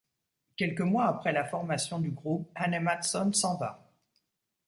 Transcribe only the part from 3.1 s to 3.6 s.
s'en